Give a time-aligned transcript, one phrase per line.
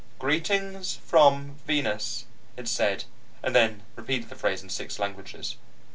[0.17, 2.25] "Greetings from Venus,"
[2.57, 3.03] it said,
[3.43, 5.57] and then repeated the phrase in six languages.